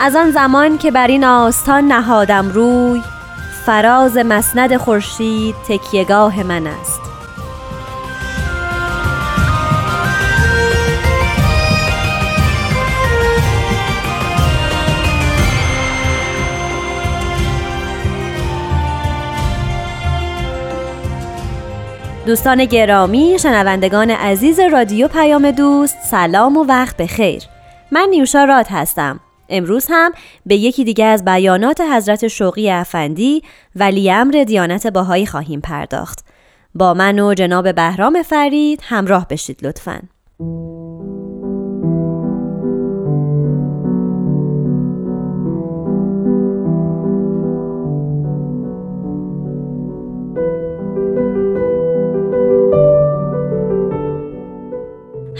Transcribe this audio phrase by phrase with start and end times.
[0.00, 3.02] از آن زمان که بر این آستان نهادم روی
[3.66, 7.00] فراز مسند خورشید تکیهگاه من است.
[22.26, 27.42] دوستان گرامی شنوندگان عزیز رادیو پیام دوست سلام و وقت بخیر.
[27.90, 29.20] من نیوشا راد هستم.
[29.48, 30.12] امروز هم
[30.46, 33.42] به یکی دیگه از بیانات حضرت شوقی افندی
[33.76, 36.24] ولی امر دیانت باهایی خواهیم پرداخت.
[36.74, 40.00] با من و جناب بهرام فرید همراه بشید لطفاً.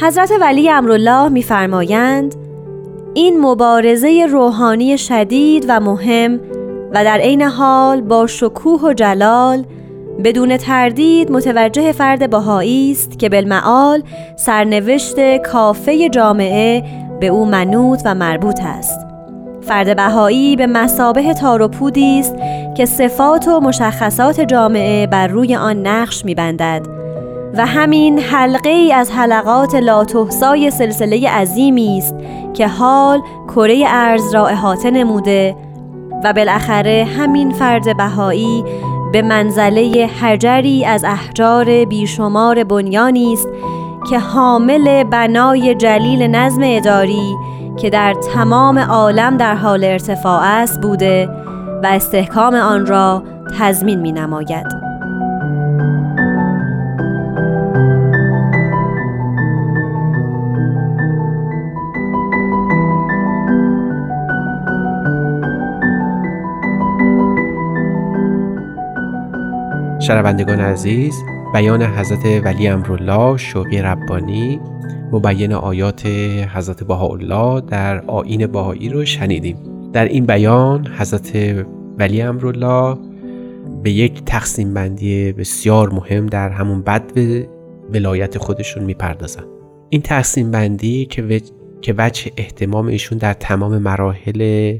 [0.01, 2.48] حضرت ولی امرالله میفرمایند
[3.19, 6.41] این مبارزه روحانی شدید و مهم
[6.95, 9.65] و در عین حال با شکوه و جلال
[10.25, 14.03] بدون تردید متوجه فرد بهایی است که بالمعال
[14.37, 16.85] سرنوشت کافه جامعه
[17.21, 19.07] به او منوط و مربوط است.
[19.61, 21.71] فرد بهایی به مسابه تار و
[22.19, 22.35] است
[22.77, 26.98] که صفات و مشخصات جامعه بر روی آن نقش میبندد.
[27.55, 32.15] و همین حلقه ای از حلقات لاتحسای سلسله عظیمی است
[32.55, 35.57] که حال کره ارز را احاطه نموده
[36.25, 38.65] و بالاخره همین فرد بهایی
[39.13, 43.49] به منزله حجری از احجار بیشمار بنیانی است
[44.11, 47.37] که حامل بنای جلیل نظم اداری
[47.77, 51.29] که در تمام عالم در حال ارتفاع است بوده
[51.83, 53.23] و استحکام آن را
[53.59, 54.78] تضمین می نماید.
[70.09, 71.15] شنوندگان عزیز
[71.53, 74.61] بیان حضرت ولی امرالله شوقی ربانی
[75.13, 76.07] مبین آیات
[76.55, 79.57] حضرت بهاءالله در آین بهایی رو شنیدیم.
[79.93, 81.37] در این بیان حضرت
[81.99, 82.99] ولی امرالله
[83.83, 87.13] به یک تقسیم بندی بسیار مهم در همون بد
[87.93, 89.45] ولایت خودشون می‌پردازن.
[89.91, 91.41] این تقسیم بندی که
[91.81, 94.75] که وجه احتمام ایشون در تمام مراحل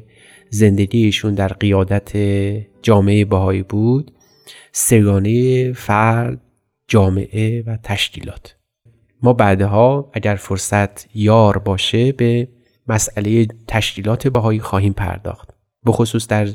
[0.51, 2.13] زندگی ایشون در قیادت
[2.83, 4.13] جامعه باهایی بود
[4.73, 6.41] سگانه فرد
[6.89, 8.57] جامعه و تشکیلات.
[9.23, 12.49] ما بعدها اگر فرصت یار باشه به
[12.89, 15.49] مسئله تشکیلات بهایی خواهیم پرداخت.
[15.85, 16.49] به خصوص در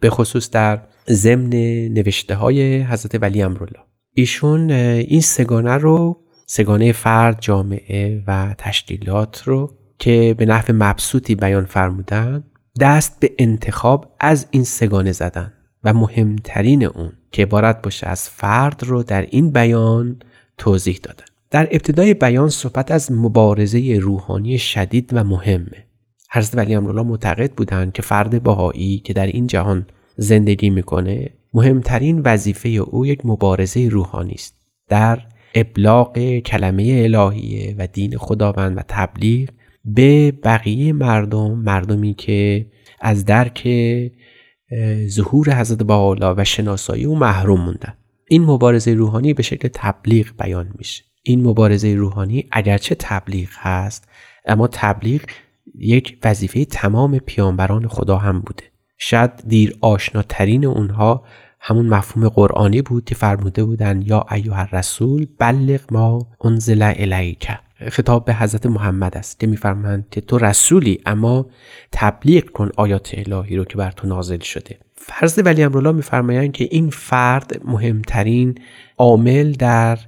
[0.00, 1.48] به خصوص در ضمن
[1.88, 3.80] نوشته های حضرت ولی امرالله.
[4.14, 11.64] ایشون این سگانه رو سگانه فرد جامعه و تشکیلات رو که به نحو مبسوطی بیان
[11.64, 12.44] فرمودن
[12.80, 15.52] دست به انتخاب از این سگانه زدن
[15.84, 20.22] و مهمترین اون که عبارت باشه از فرد رو در این بیان
[20.58, 25.84] توضیح دادن در ابتدای بیان صحبت از مبارزه روحانی شدید و مهمه.
[26.32, 29.86] حضرت ولی امرالله معتقد بودند که فرد باهایی که در این جهان
[30.16, 34.54] زندگی می‌کنه مهمترین وظیفه او یک مبارزه روحانی است.
[34.88, 35.18] در
[35.54, 39.48] ابلاغ کلمه الهیه و دین خداوند و تبلیغ
[39.84, 42.66] به بقیه مردم مردمی که
[43.00, 43.68] از درک
[45.08, 47.94] ظهور حضرت بالا و شناسایی او محروم موندن.
[48.28, 51.04] این مبارزه روحانی به شکل تبلیغ بیان میشه.
[51.22, 54.08] این مبارزه روحانی اگرچه تبلیغ هست
[54.46, 55.20] اما تبلیغ
[55.78, 58.64] یک وظیفه تمام پیانبران خدا هم بوده.
[58.98, 61.24] شاید دیر آشناترین اونها
[61.60, 67.48] همون مفهوم قرآنی بود که فرموده بودن یا ایها الرسول بلغ ما انزل الیک.
[67.88, 69.40] خطاب به حضرت محمد است.
[69.40, 71.46] که میفرمایند که تو رسولی اما
[71.92, 74.78] تبلیغ کن آیات الهی رو که بر تو نازل شده.
[74.94, 78.54] فرض ولی امرالله میفرمایند که این فرد مهمترین
[78.98, 79.98] عامل در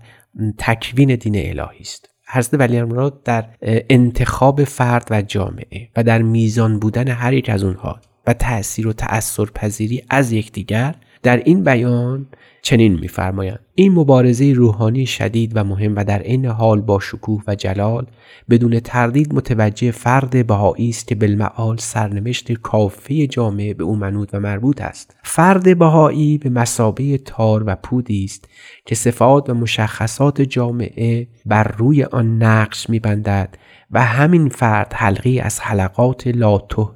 [0.58, 2.08] تکوین دین الهی است.
[2.32, 7.64] حضرت ولی امرالله در انتخاب فرد و جامعه و در میزان بودن هر یک از
[7.64, 12.26] اونها و تأثیر و تأثیر پذیری از یکدیگر در این بیان
[12.62, 13.58] چنین میفرمایند.
[13.74, 18.06] این مبارزه روحانی شدید و مهم و در عین حال با شکوه و جلال
[18.50, 24.40] بدون تردید متوجه فرد بهایی است که بالمعال سرنوشت کافی جامعه به او منوط و
[24.40, 25.16] مربوط است.
[25.22, 28.48] فرد بهایی به مسابه تار و پودی است
[28.86, 33.56] که صفات و مشخصات جامعه بر روی آن نقش میبندد
[33.92, 36.28] و همین فرد حلقی از حلقات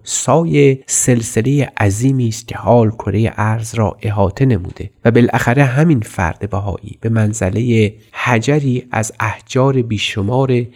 [0.02, 6.50] سای سلسله عظیمی است که حال کره ارز را احاطه نموده و بالاخره همین فرد
[6.50, 10.66] بهایی به منزله حجری از احجار بیشمار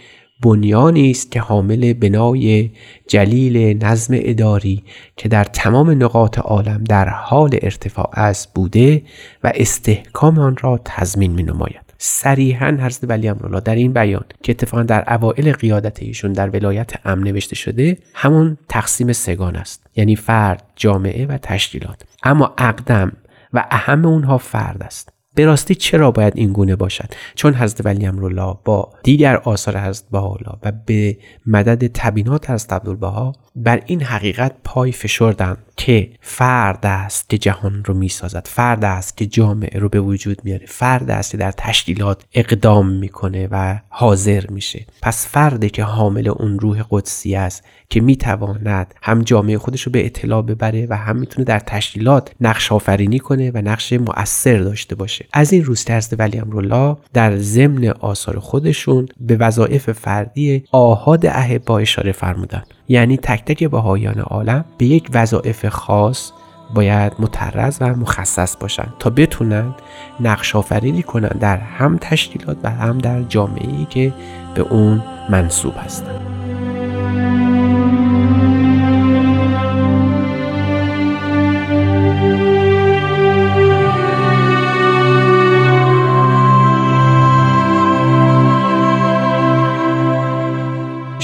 [0.43, 2.70] بنیانی است که حامل بنای
[3.08, 4.84] جلیل نظم اداری
[5.16, 9.02] که در تمام نقاط عالم در حال ارتفاع است بوده
[9.44, 11.89] و استحکام آن را تضمین می نماید.
[12.02, 17.06] صریحا حضرت ولی امرالله در این بیان که اتفاقا در اوائل قیادت ایشون در ولایت
[17.06, 19.87] امن نوشته شده همون تقسیم سگان است.
[19.97, 22.02] یعنی فرد جامعه و تشکیلات.
[22.23, 23.12] اما اقدم
[23.52, 25.12] و اهم اونها فرد است.
[25.40, 30.04] به راستی چرا باید این گونه باشد؟ چون حضرت ولی امرالله با دیگر آثار حضرت
[30.10, 31.16] بهاءالله و به
[31.46, 37.94] مدد تبینات حضرت عبدالبها بر این حقیقت پای فشردند که فرد است که جهان رو
[37.94, 42.88] می‌سازد فرد است که جامعه رو به وجود میاره فرد است که در تشکیلات اقدام
[42.88, 44.87] می‌کنه و حاضر میشه.
[45.02, 50.06] پس فرده که حامل اون روح قدسی است که می‌تواند هم جامعه خودش رو به
[50.06, 55.26] اطلاع ببره و هم می‌تونه در تشکیلات نقش آفرینی کنه و نقش مؤثر داشته باشه.
[55.32, 61.78] از این روز ترس ولی امرالله در ضمن آثار خودشون به وظایف فردی آهاد اهبا
[61.78, 62.62] اشاره فرمودن.
[62.88, 66.32] یعنی تک تک بهایان عالم به یک وظایف خاص
[66.74, 69.74] باید مترز و مخصص باشند تا بتونن
[70.20, 74.12] نقش آفرینی کنند در هم تشکیلات و هم در جامعه ای که
[74.54, 76.29] به اون منصوب هستند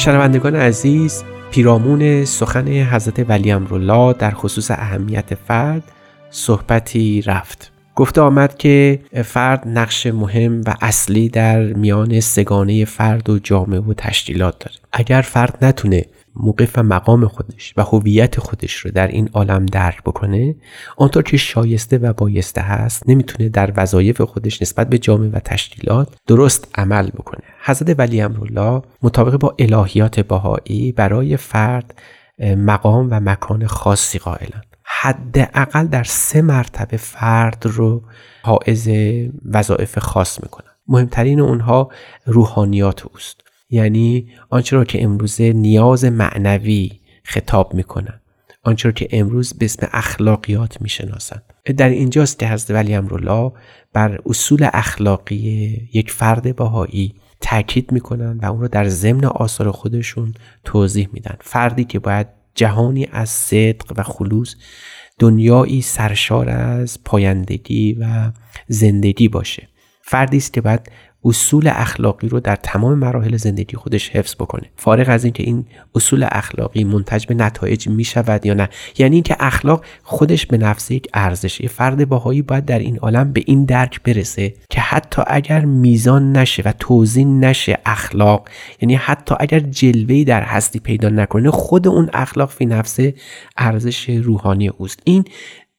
[0.07, 5.83] شنوندگان عزیز پیرامون سخن حضرت ولی امرالله در خصوص اهمیت فرد
[6.31, 7.73] صحبتی رفت.
[7.97, 13.95] گفته آمد که فرد نقش مهم و اصلی در میان سگانه فرد و جامعه و
[13.95, 14.77] تشکیلات داره.
[14.93, 16.05] اگر فرد نتونه
[16.37, 20.55] موقف و مقام خودش و هویت خودش رو در این عالم درک بکنه
[20.97, 26.09] آنطور که شایسته و بایسته هست نمی‌تونه در وظایف خودش نسبت به جامعه و تشکیلات
[26.27, 27.43] درست عمل بکنه.
[27.65, 31.95] حضرت ولی امرالله مطابق با الهیات باهایی برای فرد
[32.41, 34.63] مقام و مکان خاصی قائلن
[35.01, 38.03] حداقل در سه مرتبه فرد رو
[38.43, 38.89] حائز
[39.45, 41.91] وظایف خاص می‌کنن مهمترین اونها
[42.27, 43.41] روحانیات اوست.
[43.71, 46.91] یعنی آنچه را که امروزه نیاز معنوی
[47.25, 48.21] خطاب می‌کنن.
[48.63, 51.43] آنچه را که امروز به اسم اخلاقیات می‌شناسند
[51.77, 53.53] در اینجاست که حضرت ولی امرالله
[53.93, 55.37] بر اصول اخلاقی
[55.93, 60.35] یک فرد باهایی تاکید می‌کنن و اون رو در ضمن آثار خودشون
[60.65, 61.37] توضیح میدن.
[61.41, 64.55] فردی که باید جهانی از صدق و خلوص
[65.19, 68.33] دنیایی سرشار از پایندگی و
[68.69, 69.69] زندگی باشه.
[70.03, 70.91] فردی است که باید
[71.27, 74.71] اصول اخلاقی رو در تمام مراحل زندگی خودش حفظ بکنه.
[74.77, 78.69] فارغ از اینکه این اصول اخلاقی منتج به نتایج می شود یا نه.
[78.99, 83.33] یعنی اینکه اخلاق خودش به نفس یک ارزش یه فرد باهایی باید در این عالم
[83.33, 88.49] به این درک برسه که حتی اگر میزان نشه و توزین نشه اخلاق
[88.81, 93.15] یعنی حتی اگر جلوه‌ای در هستی پیدا نکنه خود اون اخلاق فی نفسه
[93.57, 95.01] ارزش روحانی اوست.
[95.05, 95.25] این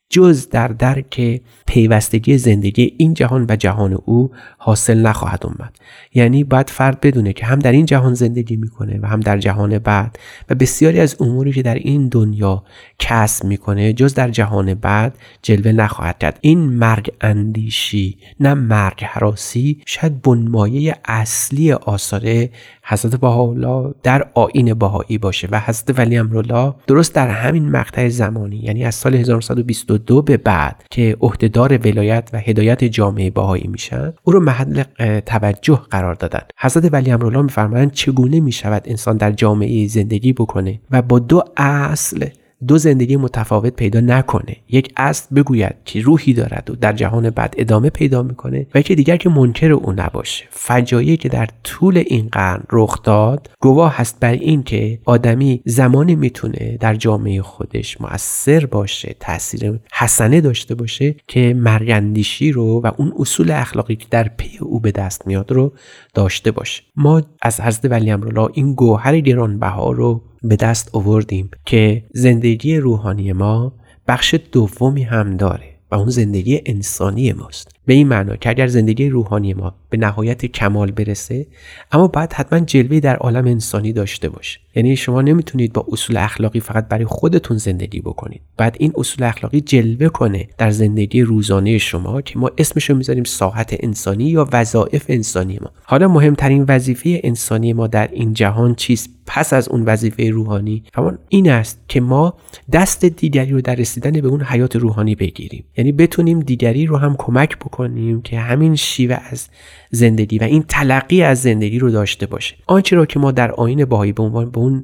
[0.09, 5.75] جز در درک پیوستگی زندگی این جهان و جهان او حاصل نخواهد اومد
[6.13, 9.79] یعنی باید فرد بدونه که هم در این جهان زندگی می‌کنه و هم در جهان
[9.79, 12.63] بعد و بسیاری از اموری که در این دنیا
[12.99, 16.39] کسب می‌کنه جز در جهان بعد جلوه نخواهد کرد.
[16.41, 22.47] این مرگ اندیشی نه مرگ حراسی شاید بنمایه اصلی آثار
[22.89, 28.57] حضرت بهاءالله در آین بهایی باشه و حضرت ولی امرالله درست در همین مقطع زمانی
[28.57, 34.33] یعنی از سال 1922 به بعد که عهدهدار ولایت و هدایت جامعه بهایی میشن او
[34.33, 34.83] رو محل
[35.25, 36.41] توجه قرار دادن.
[36.57, 42.25] حضرت ولی امرالله میفرمایند چگونه می‌شود انسان در جامعه زندگی بکنه و با دو اصل
[42.67, 44.55] دو زندگی متفاوت پیدا نکنه.
[44.69, 48.95] یک اصل بگوید که روحی دارد و در جهان بعد ادامه پیدا می‌کنه و یکی
[48.95, 50.45] دیگر که منکر او نباشه.
[50.49, 56.15] فجایعی که در طول این قرن رخ داد گواه هست بر این که آدمی زمانی
[56.15, 63.13] می‌تونه در جامعه خودش مؤثر باشه تاثیر حسنه داشته باشه که مرگندیشی رو و اون
[63.19, 65.73] اصول اخلاقی که در پی او به دست میاد رو
[66.13, 66.83] داشته باشه.
[66.95, 73.33] ما از حضرت ولی امرالله این گوهر گرانبها رو به دست آوردیم که زندگی روحانی
[73.33, 73.73] ما
[74.07, 77.76] بخش دومی هم داره و اون زندگی انسانی ماست.
[77.87, 81.47] به این معنا که اگر زندگی روحانی ما به نهایت کمال برسه
[81.91, 86.59] اما باید حتما جلوه در عالم انسانی داشته باشه یعنی شما نمی‌تونید با اصول اخلاقی
[86.59, 88.41] فقط برای خودتون زندگی بکنید.
[88.57, 93.75] بعد این اصول اخلاقی جلوه کنه در زندگی روزانه شما که ما اسمشو می‌ذاریم ساحت
[93.79, 95.71] انسانی یا وظایف انسانی ما.
[95.83, 100.83] حالا مهمترین وظیفه انسانی ما در این جهان چیست؟ پس از اون وظیفه روحانی.
[100.93, 102.33] همان این است که ما
[102.71, 105.63] دست دیگری رو در رسیدن به اون حیات روحانی بگیریم.
[105.77, 107.76] یعنی بتونیم دیگری رو هم کمک بکنیم.
[108.23, 109.47] که همین شیوه از
[109.91, 112.55] زندگی و این تلقی از زندگی رو داشته باشه.
[112.67, 114.83] آنچه را که ما در آین باهایی به عنوان به اون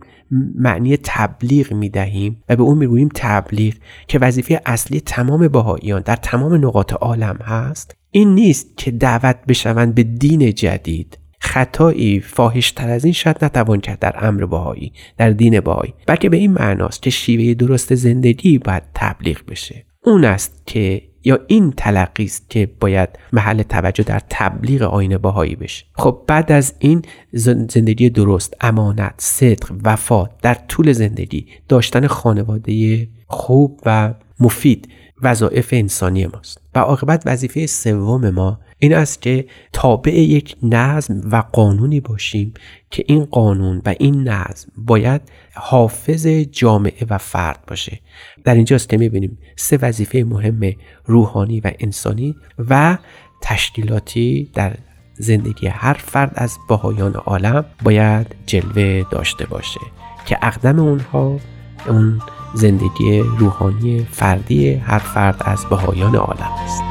[0.55, 3.73] معنی تبلیغ می‌دهیم و به اون می‌گوییم تبلیغ
[4.07, 9.95] که وظیفه اصلی تمام باهاییان در تمام نقاط عالم هست این نیست که دعوت بشوند
[9.95, 11.17] به دین جدید.
[11.39, 16.37] خطایی فاحشتر از این شاید نتوان کرد در امر باهایی در دین باهایی بلکه به
[16.37, 19.85] این معناست که شیوه درست زندگی باید تبلیغ بشه.
[20.05, 25.55] اون است که یا این تلقی است که باید محل توجه در تبلیغ آین باهایی
[25.55, 27.01] بشه؟ خب بعد از این
[27.31, 34.87] زندگی درست امانت صدق وفا در طول زندگی داشتن خانواده خوب و مفید
[35.23, 36.61] وظایف انسانی ماست.
[36.75, 42.53] و عاقبت وظیفه سوم ما این است که تابع یک نظم و قانونی باشیم
[42.91, 45.21] که این قانون و این نظم باید
[45.53, 47.99] حافظ جامعه و فرد باشه.
[48.43, 50.73] در اینجاست که می‌بینیم سه وظیفه مهم
[51.05, 52.35] روحانی و انسانی
[52.69, 52.97] و
[53.41, 54.75] تشکیلاتی در
[55.13, 59.79] زندگی هر فرد از باهایان عالم باید جلوه داشته باشه
[60.25, 61.39] که اقدم اونها
[61.87, 62.21] اون
[62.53, 66.83] زندگی روحانی فردی هر فرد از بهایان عالم است.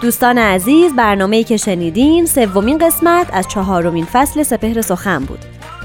[0.00, 5.38] دوستان عزیز برنامه‌ای که شنیدین سومین قسمت از چهارمین فصل سپهر سخن بود.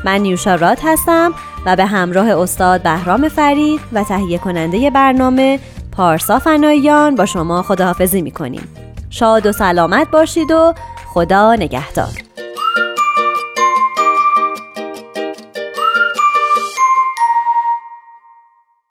[0.05, 1.33] من نیوشا راد هستم.
[1.65, 5.60] و به همراه استاد بهرام فرید و تهیه کننده برنامه
[5.91, 8.68] پارسا فناییان با شما خداحافظی می‌کنیم.
[9.10, 10.74] شاد و سلامت باشید و
[11.13, 12.30] خدا نگهدار.